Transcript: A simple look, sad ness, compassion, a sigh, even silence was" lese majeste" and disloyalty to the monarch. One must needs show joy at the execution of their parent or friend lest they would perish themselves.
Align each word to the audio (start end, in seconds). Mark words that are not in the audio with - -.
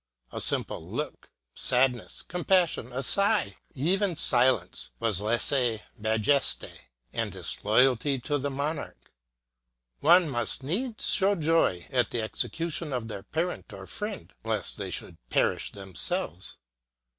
A 0.31 0.41
simple 0.41 0.83
look, 0.83 1.29
sad 1.53 1.95
ness, 1.95 2.23
compassion, 2.23 2.91
a 2.91 3.03
sigh, 3.03 3.57
even 3.75 4.15
silence 4.15 4.89
was" 4.99 5.21
lese 5.21 5.79
majeste" 5.95 6.71
and 7.13 7.31
disloyalty 7.31 8.17
to 8.21 8.39
the 8.39 8.49
monarch. 8.49 9.11
One 9.99 10.27
must 10.27 10.63
needs 10.63 11.05
show 11.11 11.35
joy 11.35 11.85
at 11.91 12.09
the 12.09 12.19
execution 12.23 12.91
of 12.91 13.09
their 13.09 13.21
parent 13.21 13.71
or 13.73 13.85
friend 13.85 14.33
lest 14.43 14.77
they 14.77 14.91
would 15.03 15.17
perish 15.29 15.71
themselves. 15.71 16.57